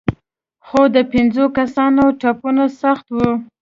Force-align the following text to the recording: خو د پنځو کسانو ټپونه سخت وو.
خو 0.67 0.81
د 0.95 0.97
پنځو 1.11 1.45
کسانو 1.57 2.03
ټپونه 2.21 2.63
سخت 2.81 3.05
وو. 3.15 3.31